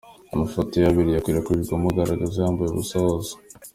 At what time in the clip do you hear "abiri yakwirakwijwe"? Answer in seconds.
0.91-1.71